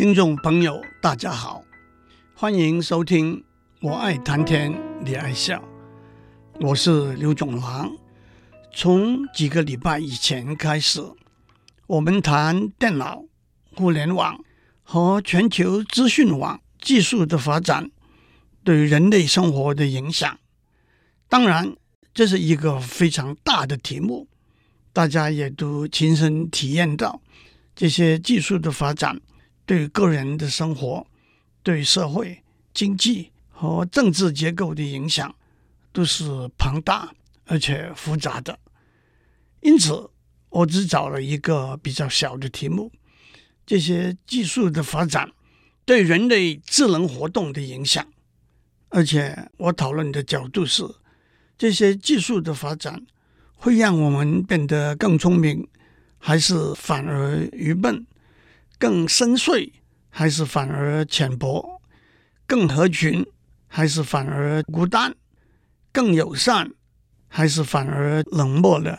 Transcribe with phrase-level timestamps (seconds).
[0.00, 1.62] 听众朋友，大家好，
[2.34, 3.36] 欢迎收听
[3.82, 4.72] 《我爱谈天，
[5.04, 5.62] 你爱笑》，
[6.66, 7.94] 我是刘总郎。
[8.72, 11.02] 从几个礼拜以前开始，
[11.86, 13.24] 我们谈电脑、
[13.76, 14.42] 互联网
[14.82, 17.90] 和全球资讯网技术的发展
[18.64, 20.38] 对人类生活的影响。
[21.28, 21.76] 当然，
[22.14, 24.26] 这是一个非常大的题目，
[24.94, 27.20] 大家也都亲身体验到
[27.76, 29.20] 这些技术的发展
[29.70, 31.06] 对个人的生活、
[31.62, 32.42] 对社会、
[32.74, 35.32] 经济和政治结构的影响
[35.92, 37.08] 都是庞大。
[37.44, 38.58] 而且复杂的，
[39.60, 40.10] 因此
[40.48, 42.90] 我只找了一个比较小的题目：
[43.64, 45.30] 这些技术的发展
[45.84, 48.04] 对人类智能活动的影响。
[48.88, 50.82] 而且我讨论的角度是：
[51.56, 53.06] 这些技术的发展
[53.54, 55.68] 会让我们变得更聪明，
[56.18, 58.04] 还是反而愚笨？
[58.80, 59.72] 更深邃，
[60.08, 61.82] 还是反而浅薄？
[62.46, 63.26] 更合群，
[63.68, 65.14] 还是反而孤单？
[65.92, 66.72] 更友善？
[67.28, 68.98] 还是反而冷漠呢？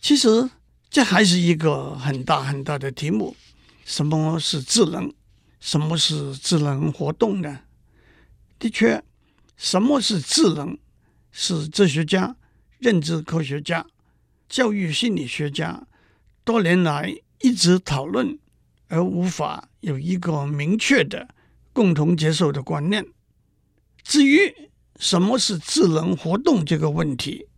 [0.00, 0.50] 其实
[0.90, 3.36] 这还是一个很大很大的题目。
[3.84, 5.14] 什么是智能？
[5.60, 7.60] 什么是智能活动呢？
[8.58, 9.04] 的确，
[9.56, 10.76] 什么是智能？
[11.30, 12.34] 是哲学家、
[12.78, 13.86] 认知科学家、
[14.48, 15.86] 教育心理学家
[16.44, 18.38] 多年来一直讨论，
[18.88, 21.28] 而无法有一个明确的
[21.72, 23.04] 共同接受的观念。
[24.02, 24.54] 至于，
[24.98, 26.64] 什么是智能活动？
[26.64, 27.48] 这个问题，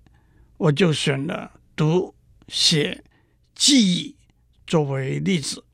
[0.56, 2.14] 我就选了读、
[2.48, 3.04] 写、
[3.54, 4.16] 记忆
[4.66, 5.64] 作为例子，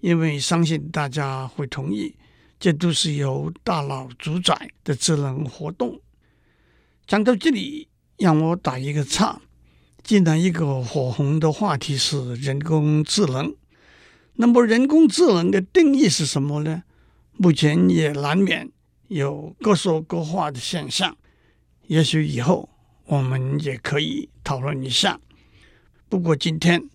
[0.00, 2.16] 因为相信大家会同意，
[2.58, 6.00] 这都是由大脑主宰的智能活动。
[7.06, 7.88] 讲到这里，
[8.18, 9.40] 让我打一个岔。
[10.02, 13.54] 既然一个火红的话题是人工智能，
[14.40, 16.84] 那么人工智能的定义是什么呢？
[17.36, 18.70] 目前也难免。
[19.08, 21.16] 有各说各话的现象，
[21.86, 22.68] 也许以后
[23.06, 25.18] 我们也可以讨论一下。
[26.08, 26.88] 不过今天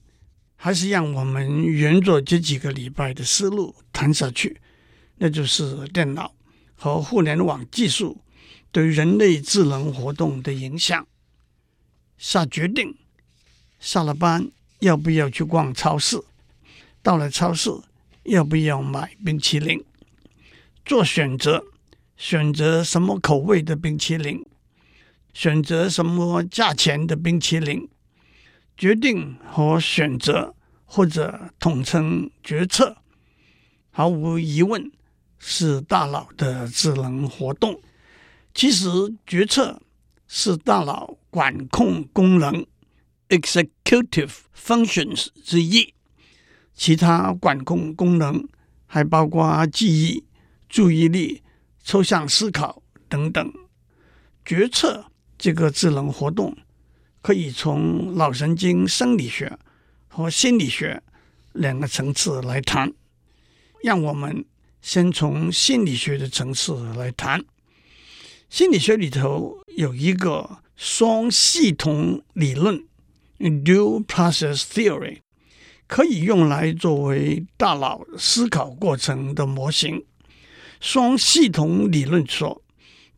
[0.55, 4.61] 还是让我们沿着这几个礼拜的思路谈下去，
[5.17, 6.33] 那就是电脑
[6.75, 8.21] 和互联网技术
[8.71, 11.05] 对人类智能活动的影响。
[12.17, 12.95] 下决定，
[13.79, 14.49] 下了班
[14.79, 16.23] 要不要去逛超市？
[17.03, 17.69] 到了超市
[18.23, 19.83] 要不要买冰淇淋？
[20.83, 21.65] 做选择。
[22.15, 24.45] 选择什么口味的冰淇淋，
[25.33, 27.89] 选择什么价钱的冰淇淋，
[28.77, 30.55] 决定和选择
[30.85, 32.95] 或者统称决策，
[33.89, 34.89] 毫无疑问
[35.39, 37.81] 是大脑的智能活动。
[38.53, 38.87] 其实，
[39.25, 39.81] 决策
[40.27, 42.65] 是大脑管控功能
[43.27, 45.93] （executive functions） 之一，
[46.73, 48.47] 其他管控功能
[48.85, 50.23] 还包括记忆、
[50.67, 51.41] 注意力。
[51.85, 53.53] 抽象思考等等，
[54.45, 56.55] 决策这个智能活动
[57.21, 59.59] 可以从脑神经生理学
[60.07, 61.03] 和心理学
[61.51, 62.93] 两个层次来谈。
[63.83, 64.45] 让我们
[64.81, 67.43] 先从心理学的层次来谈。
[68.49, 72.81] 心理学里头有一个双系统理论
[73.39, 75.19] （Dual Process Theory），
[75.87, 80.03] 可以用来作为大脑思考过程的模型。
[80.79, 82.61] 双系统理论说，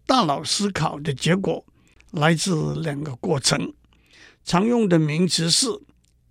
[0.06, 1.66] 大脑思考的结果
[2.12, 3.74] 来自两个过程，
[4.44, 5.68] 常用的名词是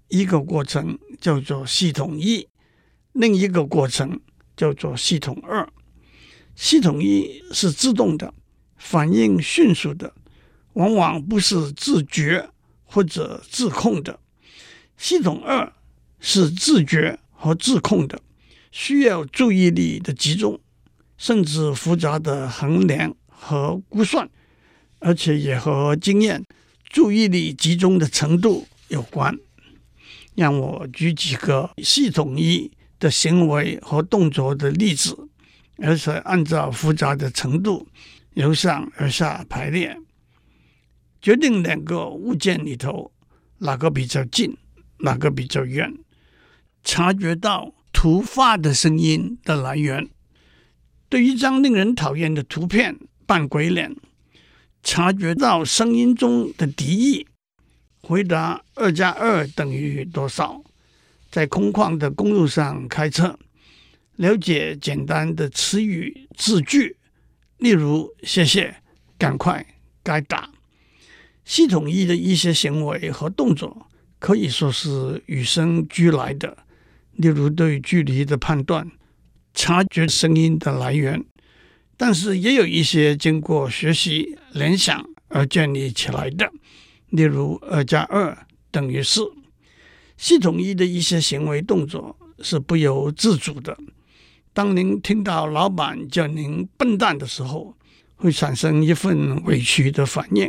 [0.09, 2.47] 一个过程叫做系统一，
[3.13, 4.21] 另一个过程
[4.57, 5.69] 叫做系统二。
[6.55, 8.33] 系统一是自动的，
[8.77, 10.15] 反应迅速的，
[10.75, 12.49] 往往不是自觉
[12.85, 14.21] 或者自控的；
[14.97, 15.73] 系统二
[16.25, 18.19] 是自觉和自控的，
[18.73, 20.59] 需要注意力的集中。
[21.17, 24.29] 甚至复杂的衡量和估算，
[24.99, 26.45] 而且也和经验、
[26.91, 29.39] 注意力集中的程度有关。
[30.35, 35.17] 让我举几个系统一的行为和动作的例子，
[35.79, 37.87] 而且按照复杂的程度
[38.33, 39.97] 由上而下排列，
[41.23, 43.13] 决定两个物件里头
[43.59, 44.57] 哪个比较近，
[44.99, 45.95] 哪个比较远，
[46.85, 50.09] 察觉到突发的声音的来源。
[51.09, 52.97] 对一张令人讨厌的图片
[53.27, 53.97] 扮鬼脸，
[54.83, 57.27] 察觉到声音中的敌意，
[58.01, 60.63] 回答二加二等于多少？
[61.31, 63.39] 在空旷的公路上开车，
[64.17, 66.97] 了解简单的词语字句，
[67.59, 68.77] 例如“谢谢
[69.19, 69.67] ”“赶快
[70.03, 70.51] ”“该打”。
[71.45, 73.89] 系统一的一些行为和动作
[74.19, 76.64] 可以说是与生俱来的，
[77.17, 78.91] 例如对距离的判断。
[79.57, 81.25] 察觉声音的来源，
[81.97, 86.51] 但是也有一些经过学习联想而建立起来的，
[87.11, 88.37] 例如二加二
[88.73, 89.23] 等于四。
[90.17, 93.79] 系统一的一些行为动作是不由自主的。
[94.53, 97.77] 当您听到老板叫您笨蛋的时候，
[98.17, 100.49] 会产生一份委屈的反应；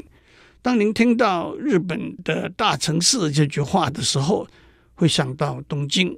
[0.64, 4.48] 当您听到日本的大城市这句话的时候，
[4.96, 6.18] 会想到东京。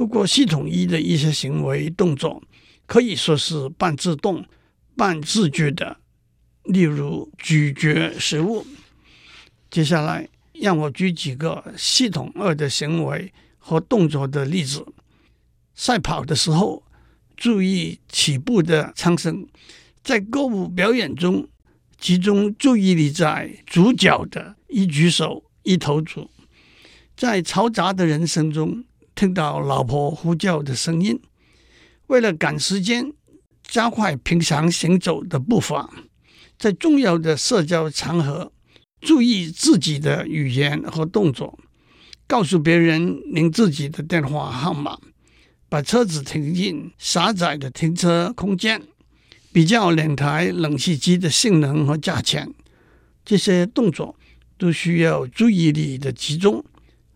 [0.00, 2.42] 不过，系统一的一些行为动作
[2.86, 4.42] 可以说是半自动、
[4.96, 5.98] 半自觉的，
[6.64, 8.66] 例如咀嚼食物。
[9.70, 14.86] 接下来，让我举几个系统二的行为和动作的例子：
[15.74, 16.82] 赛跑的时候。
[17.36, 19.46] 注意起步的枪声，
[20.02, 21.46] 在歌舞表演中
[21.98, 26.30] 集中注意力在主角的一举手一投足，
[27.16, 28.84] 在嘈杂的人生中
[29.20, 31.20] 听到老婆呼叫的声音，
[32.06, 33.12] 为了赶时间
[33.62, 35.90] 加快平常行走的步伐，
[36.58, 38.50] 在重要的社交场合
[39.02, 41.58] 注意自己的语言和动作，
[42.26, 44.96] 告诉别人您自己的电话号码。
[45.68, 48.80] 把车子停进狭窄的停车空间，
[49.52, 52.54] 比较两台冷气机的性能和价钱，
[53.22, 54.16] 这些动作
[54.56, 56.64] 都需要注意力的集中，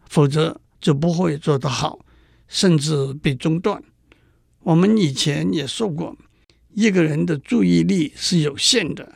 [0.06, 1.98] 否则就不会做得好，
[2.46, 3.82] 甚至被中断。
[4.64, 6.14] 我们以前也说过，
[6.74, 9.14] 一个人的注意力是有限的。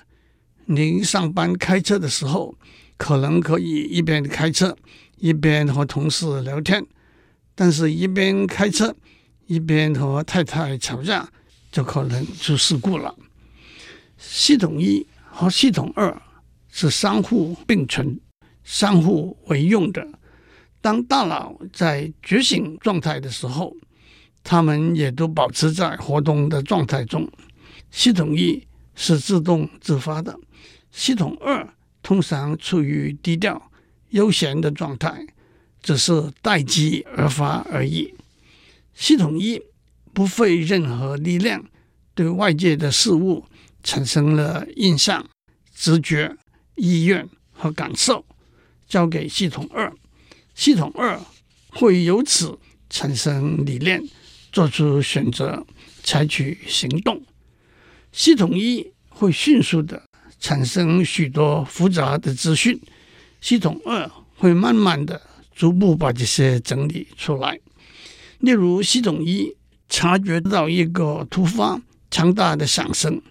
[0.64, 2.54] 您上班开车的时候，
[2.96, 4.74] 可能可以一边开车
[5.18, 6.86] 一边和同事聊天，
[7.54, 8.96] 但是一边开车。
[9.46, 11.26] 一边和太太吵架，
[11.72, 13.14] 就可能出事故了。
[14.18, 16.22] 系统一和系统二
[16.70, 18.20] 是相互并存、
[18.62, 20.06] 相互为用的。
[20.80, 23.74] 当大脑在觉醒状态的时候，
[24.42, 27.28] 它们也都保持在活动的状态中。
[27.90, 30.38] 系统一是自动自发的，
[30.90, 31.68] 系统二
[32.02, 33.70] 通常处于低调
[34.10, 35.26] 悠闲的状态，
[35.82, 38.14] 只是待机而发而已。
[38.94, 39.60] 系统一
[40.12, 41.64] 不费任何力量，
[42.14, 43.44] 对外界的事物
[43.82, 45.24] 产生了印象、
[45.74, 46.36] 直觉、
[46.76, 48.24] 意愿和感受，
[48.88, 49.92] 交给系统二，
[50.58, 51.20] 系统二
[51.68, 52.58] 会由此
[52.90, 54.02] 产生理念，
[54.50, 55.64] 做出选择，
[56.02, 57.22] 采取行动。
[58.10, 60.02] 系统一会迅速地
[60.40, 62.76] 产生许多复杂的资讯，
[63.40, 65.22] 系统二会慢慢地
[65.54, 67.60] 逐步把这些整理出来。
[68.40, 69.54] 例如，系统一
[69.88, 73.22] 察觉到一个突发强大的响声，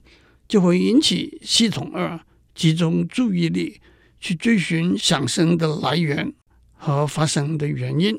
[0.47, 2.17] 就会引起系统二
[2.55, 3.81] 集中注意力
[4.17, 6.31] 去追寻响声的来源
[6.77, 8.17] 和发生的原因。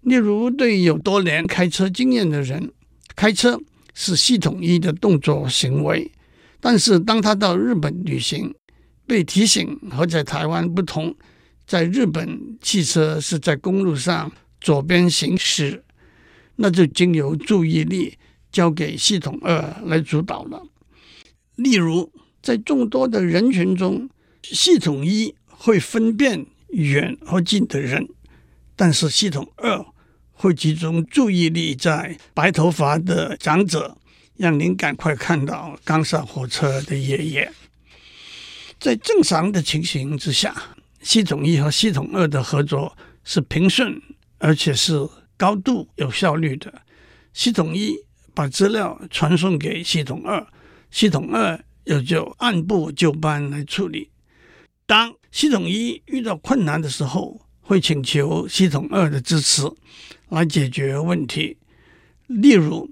[0.00, 2.72] 例如，对有多年开车经验的人，
[3.14, 3.60] 开车
[3.94, 6.10] 是系统一的动作行为，
[6.60, 8.52] 但是当他到日本旅行，
[9.06, 11.14] 被提醒和在台湾不同，
[11.66, 14.32] 在日本汽车是在公路上。
[14.64, 15.82] 左边行驶，
[16.54, 18.16] 那就经由注意力
[18.52, 20.62] 交给系统二来主导了。
[21.56, 24.08] 例如，在众多的人群中，
[24.40, 28.08] 系统一会分辨远和近的人，
[28.74, 29.86] 但是系统二
[30.32, 33.96] 会集中注意力在白头发的长者，
[34.36, 37.52] 让您赶快看到刚上火车的爷爷。
[38.80, 40.54] 在正常的情形之下，
[41.00, 44.00] 系统一和系统二的合作是平顺。
[44.44, 46.82] 而且是高度有效率的。
[47.32, 47.94] 系统一
[48.34, 50.44] 把资料传送给系统二，
[50.90, 54.10] 系统二也就按部就班来处理。
[54.86, 59.62] 当系统一遇到困难的时候，会请求系统二的支持
[60.28, 61.56] 来解决问题。
[62.26, 62.90] 例如，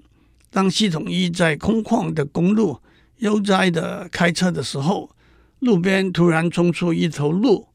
[0.49, 2.79] 当系统一在空旷的公路
[3.17, 5.15] 悠哉地开车的时候，
[5.59, 7.67] 路边突然冲出一头鹿，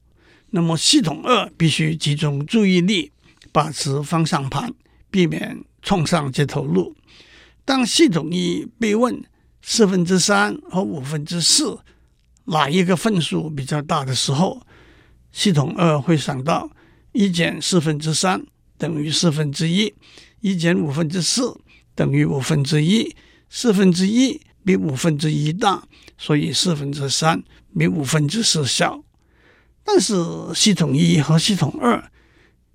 [0.51, 3.13] 那么系统二必须集中注意力。
[3.53, 4.71] 把持方向盘，
[5.11, 6.95] 避免冲上这头鹿。
[7.65, 9.25] 当系统一被问
[9.63, 11.79] 四分之三和五分之四
[12.47, 14.61] 哪一个分数比较大的时候，
[15.31, 16.71] 系统二会想到
[17.13, 18.45] 一减四分之三
[18.77, 19.95] 等于四分之一，
[20.41, 21.61] 一减五分之四
[21.95, 23.15] 等于五分之一，
[23.49, 25.83] 四分之一比五分之一大，
[26.19, 27.43] 所以四分之三
[27.79, 29.03] 比五分之四小。
[29.85, 30.15] 但是
[30.55, 32.11] 系统一和系统二。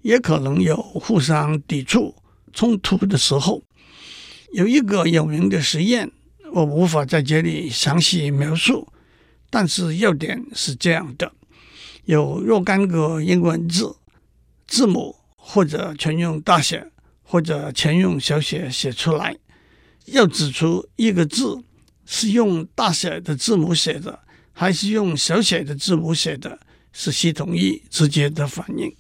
[0.04, 2.16] 也可能有互相抵触、
[2.54, 3.62] 冲突的时候。
[4.52, 6.12] 有一个有名的实验，
[6.54, 8.92] 我无法在这里详细描述，
[9.52, 11.32] 但是要点是这样的：
[12.06, 13.96] 有若干个英文字
[14.66, 16.90] 字母，或者全用大写，
[17.22, 19.36] 或者全用小写写出来。
[20.06, 21.62] 要指出一个字
[22.06, 24.20] 是用大写的字母写的，
[24.54, 26.58] 还是用小写的字母写的，
[26.94, 28.96] 是系统一直接的反应。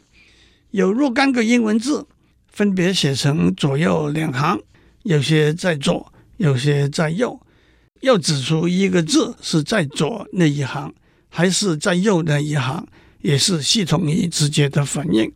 [0.69, 2.05] 有若干个英文字
[2.47, 4.61] 分别写成左右两行，
[5.03, 7.39] 有些在左，有些在右。
[8.01, 10.93] 要指出一个字是在左那一行，
[11.29, 12.85] 还是在右那一行，
[13.21, 15.31] 也是系统一直接的反应。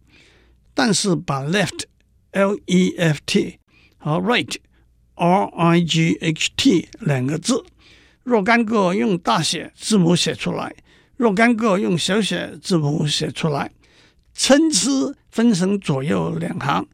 [0.73, 1.83] 但是把 left
[2.31, 3.59] l e f t
[3.97, 4.55] 和 right
[5.15, 7.63] r i g h t 两个字，
[8.23, 10.75] 若干个用大写字母写出来，
[11.15, 13.71] 若干个用小写字母写出来，
[14.33, 16.85] 参差分成左右两行，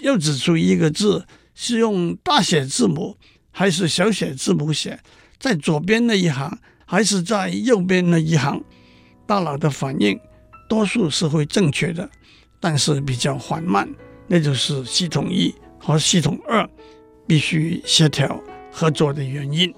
[0.00, 3.16] 要指出一个字是用大写字母
[3.52, 4.98] 还是小写字母写，
[5.38, 8.64] 在左边那一行还是在右边那一行，
[9.26, 10.18] 大脑的反应
[10.68, 12.08] 多数是会正确的，
[12.58, 13.88] 但是比较缓慢，
[14.26, 16.68] 那就是系统一和系统二
[17.26, 18.40] 必须协调
[18.72, 19.72] 合作的原因。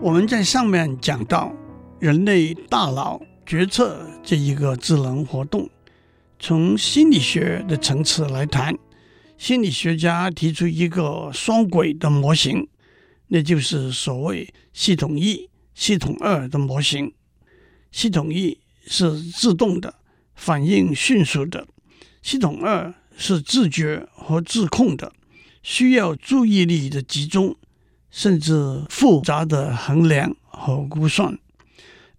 [0.00, 1.52] 我们在上面讲到
[1.98, 5.68] 人类大脑决策这一个智能活动，
[6.42, 8.74] 从心理学的层次来谈，
[9.36, 12.66] 心理学家提出一个双轨的模型，
[13.28, 17.12] 那就是所谓系统一、系统二的模型。
[17.92, 19.96] 系统一是自动的、
[20.34, 21.66] 反应迅速的；
[22.22, 25.12] 系统二是自觉和自控的，
[25.62, 27.54] 需要注意力的集中。
[28.10, 31.38] 甚至复杂的衡量和估算。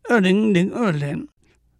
[0.10, 1.28] 二零零二年，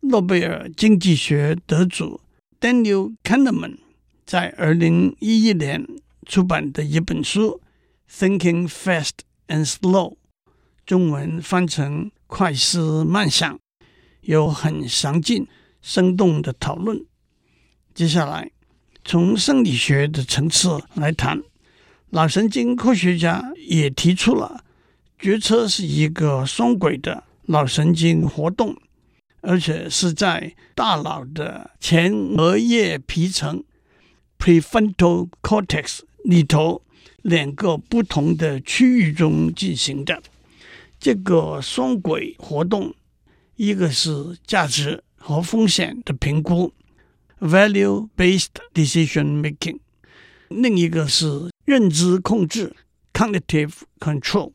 [0.02, 2.20] 诺贝尔经济学得主
[2.62, 3.80] Daniel Kahneman
[4.24, 5.84] 在二零一一年
[6.28, 7.60] 出版的一本书
[8.16, 10.12] 《Thinking Fast and Slow》，
[10.86, 13.56] 中文翻成《快思慢想》，
[14.22, 15.48] 有很详尽、
[15.82, 17.04] 生动的讨论。
[17.96, 18.52] 接下来，
[19.04, 21.42] 从生理学的层次来谈。
[22.12, 24.64] 脑神经科学家也提出了，
[25.18, 28.78] 决策是一个双轨的脑神经活动，
[29.42, 33.64] 而且是在大脑的前额叶皮层
[34.40, 36.82] （prefrontal cortex） 里头
[37.22, 40.22] 两个不同的区域中进行的。
[41.00, 42.94] 这个双轨活动，
[43.56, 46.72] 一个是价值和风险的评估
[47.40, 49.80] （value-based decision making），
[50.50, 51.50] 另一个是。
[51.64, 52.76] 认知控制
[53.14, 54.52] （cognitive control），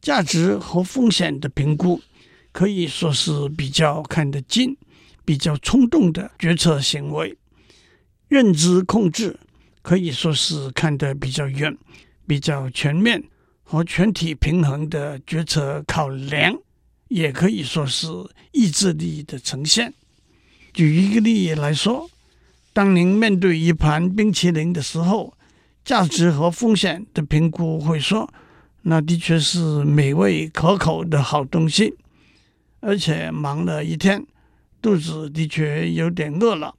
[0.00, 2.00] 价值和风险的评估
[2.56, 4.74] 可以说是比较看得近、
[5.26, 7.28] 比较冲动的决策行为；
[8.28, 9.38] 认知控制
[9.82, 11.76] 可以说是看得比较远、
[12.26, 13.22] 比较全面
[13.62, 16.58] 和全体平衡的决策考量，
[17.08, 18.06] 也可以说是
[18.52, 19.92] 意志力的呈现。
[20.72, 22.08] 举一个例来说，
[22.72, 25.36] 当您面对一盘冰淇淋的时候，
[25.84, 28.32] 价值和风险的评估会说，
[28.80, 31.94] 那的确是美味可口的好东西，
[32.86, 34.24] 而且忙了一天，
[34.80, 36.72] 肚子的确有点饿了，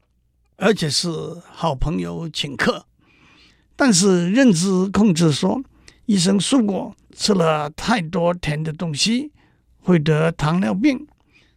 [0.55, 1.09] 而且是
[1.51, 2.85] 好朋友请客。
[3.75, 5.61] 但是认知控制说，
[6.05, 9.33] 医生说过吃了太多甜的东西
[9.81, 11.05] 会得糖尿病，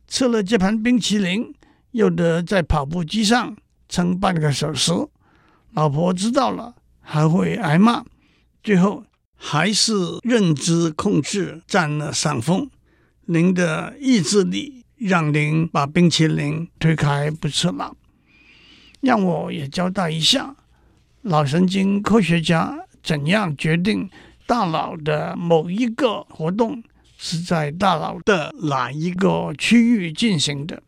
[0.09, 1.55] 吃了这盘冰淇淋
[1.93, 3.57] 又得在跑步机上
[3.89, 4.93] 撑半个小时，
[5.75, 6.75] 老婆知道了。
[7.03, 8.05] 还会挨骂，
[8.63, 9.05] 最后
[9.35, 9.93] 还是
[10.23, 12.71] 认知控制占了上风。
[13.33, 17.95] 您的意志力让您把冰淇淋推开不吃了。
[19.01, 20.57] 让我也交代一下，
[21.23, 24.11] 脑神经科学家怎样决定
[24.49, 26.83] 大脑的某一个活动
[27.17, 30.83] 是在大脑的哪一个区域进行的。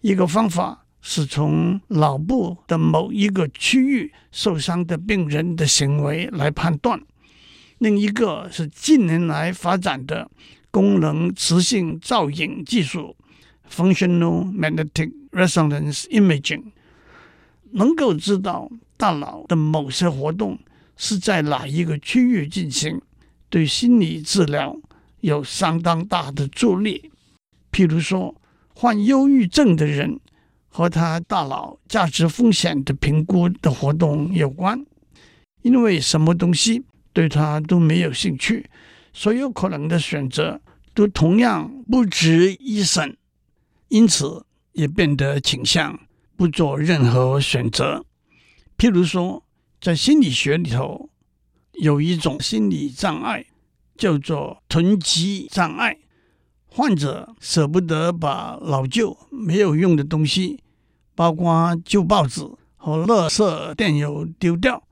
[0.00, 0.80] 一个方法。
[1.06, 6.98] 是从脑部的某一个区域受伤的病人的行为来判断，
[7.76, 10.30] 另一个是近年来发展的
[10.74, 13.14] 功能磁性造影技术
[13.70, 16.64] （Functional Magnetic Resonance Imaging），
[17.70, 20.58] 能够知道大脑的某些活动
[20.96, 23.00] 是在哪一个区域进行，
[23.48, 24.76] 对心理治疗
[25.20, 27.12] 有相当大的助力。
[27.70, 28.34] 譬如说，
[28.74, 30.18] 患忧郁症的人。
[30.76, 34.84] 和他大脑价值风险的评估的活动有关，
[35.62, 38.68] 因为什么东西对他都没有兴趣，
[39.12, 40.60] 所有可能的选择
[40.94, 43.16] 都同样不值一审，
[43.88, 45.98] 因此也变得倾向
[46.36, 48.04] 不做任何选择。
[48.78, 49.44] 譬如说，
[49.80, 51.10] 在心理学里头
[51.72, 53.44] 有一种心理障碍
[53.96, 55.98] 叫做囤积障碍，
[56.66, 60.60] 患者舍不得把老旧没有用的东西。
[61.16, 62.40] 包括旧报纸
[62.74, 64.82] 和垃圾电邮丢掉，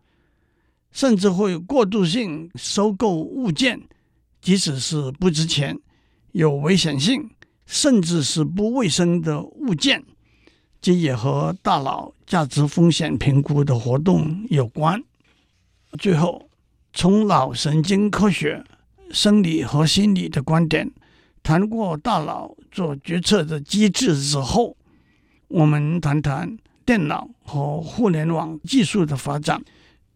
[0.92, 3.88] 甚至会过度性收购物件，
[4.40, 5.76] 即使是不值钱、
[6.32, 7.30] 有危险性，
[7.64, 10.04] 甚至是不卫生的物件，
[10.80, 15.02] 这也和大脑价值风险评估的活动有关。
[15.98, 16.48] 最后，
[16.92, 18.64] 从脑神经科学、
[19.10, 20.90] 生理和心理的观点。
[21.44, 24.76] 谈过大脑做决策的机制之后，
[25.48, 29.60] 我们谈谈电脑和互联网技术的发展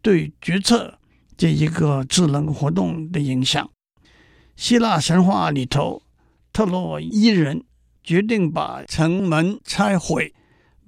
[0.01, 0.97] 对决策
[1.37, 3.69] 这一个智能活动的影响。
[4.55, 6.01] 希腊神话里头，
[6.57, 7.65] 特洛伊人
[8.03, 10.33] 决定把城门拆毁，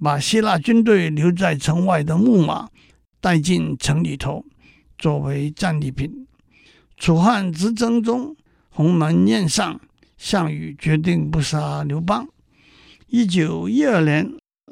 [0.01, 2.69] 把希腊军队留在城外的木马
[3.21, 4.43] 带进城里头，
[4.97, 6.25] 作为战利品。
[6.97, 8.35] 楚汉之争中，
[8.71, 9.79] 鸿门宴上。
[10.17, 12.27] 项羽决定不杀刘邦。
[13.05, 14.27] 一九一二年，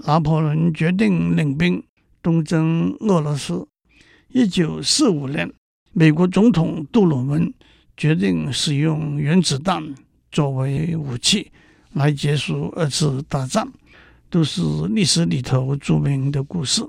[0.08, 1.84] 拿破仑决定领兵
[2.24, 3.68] 东征俄罗斯。
[4.30, 5.54] 一九四五年，
[5.94, 7.54] 美国总统杜鲁门
[7.96, 9.94] 决定使用原子弹
[10.32, 11.52] 作为武器
[11.94, 13.68] 来结束二次大战，
[14.30, 16.84] 都是历史里头著名的故事。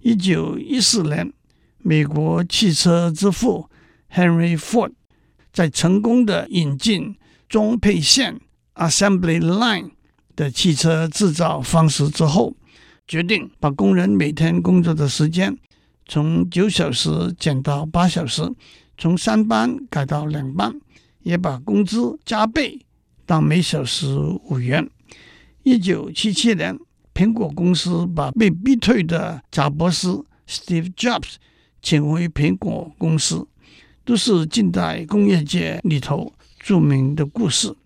[0.00, 1.32] 一九一四年，
[1.78, 3.68] 美国汽车之父
[4.12, 4.92] Henry Ford
[5.52, 7.16] 在成功的引进
[7.48, 8.40] 装配线
[8.74, 9.90] （assembly line）
[10.34, 12.54] 的汽车制造方式之后，
[13.06, 15.56] 决定把工人每天工作的时间
[16.06, 18.42] 从九小时减到八小时，
[18.96, 20.80] 从三班改到两班，
[21.26, 22.86] 也把工资加倍
[23.26, 24.06] 到每小时
[24.44, 24.88] 五元。
[25.64, 26.78] 一九七七年，
[27.12, 31.34] 苹果公司把被逼退的贾伯斯 （Steve Jobs）
[31.82, 33.44] 请回苹果公司，
[34.04, 36.32] 都是近代工业界里头。
[36.60, 37.76] 著名的故事，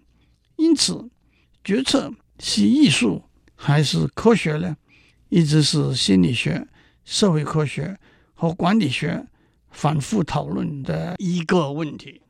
[0.57, 1.11] 因此
[1.63, 3.23] 决策是艺术
[3.55, 4.77] 还是科学呢？
[5.29, 6.67] 一直是心理学、
[7.05, 7.99] 社会科学
[8.35, 9.27] 和管理学
[9.71, 12.23] 反复讨论的一个问题。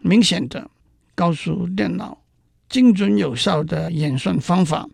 [0.00, 0.70] 明显的，
[1.14, 2.22] 告诉电脑
[2.68, 4.88] 精准有效的演算方法、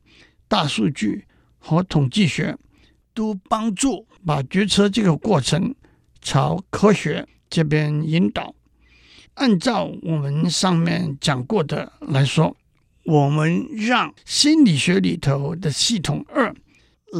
[0.48, 1.24] 大数据
[1.58, 2.56] 和统计学，
[3.12, 5.74] 都帮助把决策这个过程
[6.20, 8.54] 朝科学这边引导。
[9.34, 12.56] 按照我们上面讲过的来说，
[13.04, 16.54] 我们让心理学里头的系统二，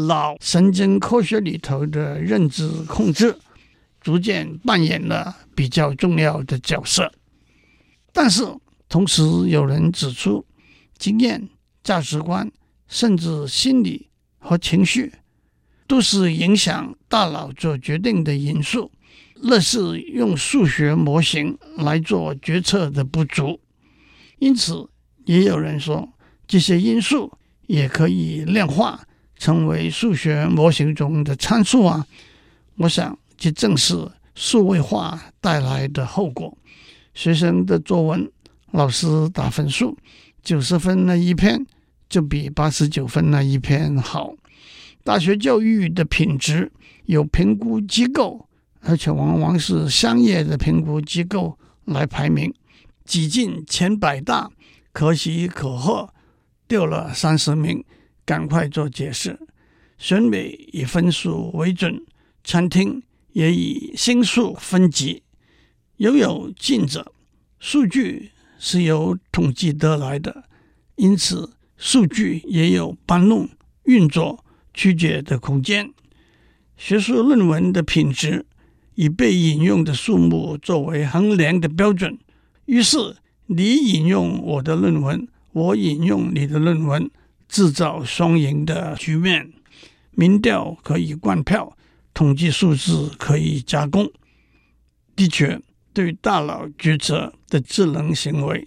[0.07, 3.37] 脑神经科学里头的认知控制，
[4.01, 7.13] 逐渐扮演了比较重要的角色。
[8.15, 8.47] 但是，
[8.89, 10.47] 同时有人指出，
[10.97, 11.49] 经验、
[11.83, 12.51] 价值观，
[12.87, 15.13] 甚至心理和情绪，
[15.89, 18.93] 都是影响大脑做决定的因素。
[19.43, 23.59] 那是用数学模型来做决策的不足，
[24.39, 24.89] 因此
[25.25, 26.09] 也有人说，
[26.47, 27.33] 这些因素
[27.67, 29.05] 也可以量化
[29.37, 32.07] 成为数学模型中的参数啊。
[32.77, 36.57] 我想，这正是数位化带来的后果。
[37.15, 38.31] 学生的作文，
[38.73, 39.97] 老师打分数，
[40.43, 41.65] 九十分那一篇
[42.09, 44.35] 就比八十九分那一篇好。
[45.03, 46.71] 大学教育的品质
[47.07, 48.49] 有评估机构。
[48.87, 52.53] 而且往往是商业的评估机构来排名，
[53.07, 54.51] 挤进前百大，
[54.93, 56.13] 可喜可贺，
[56.69, 57.83] 掉了三十名，
[58.27, 59.41] 赶快做解释。
[59.97, 61.99] 选美以分数为准，
[62.45, 65.23] 餐厅也以星数分级。
[65.97, 67.13] 又有近者，
[67.59, 70.45] 数据是由统计得来的，
[70.97, 73.49] 因此数据也有搬弄、
[73.85, 75.93] 运作、曲解的空间。
[76.77, 78.47] 学术论文的品质。
[78.97, 82.17] 以被引用的数目作为衡量的标准，
[82.67, 87.11] 于是你引用我的论文，我引用你的论文，
[87.49, 89.53] 制造双赢的局面。
[90.13, 91.77] 民调可以灌票，
[92.13, 94.09] 统计数字可以加工。
[95.17, 95.61] 的确，
[95.95, 98.67] 对大脑决策的智能行为，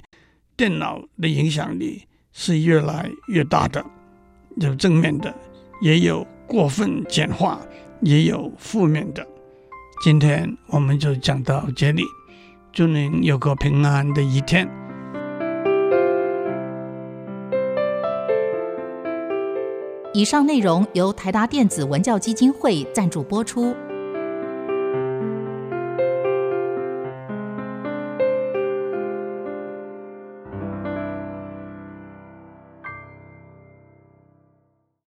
[0.56, 3.86] 电脑的影响力是越来越大的。
[4.56, 5.36] 有正面的，
[5.82, 7.60] 也有过分简化，
[8.02, 9.28] 也有负面的。
[10.02, 12.04] 今天我们就讲到这里，
[12.72, 14.68] 祝您有个平安的一天。
[20.14, 23.76] 以上内容由台达电子文教基金会赞助播出。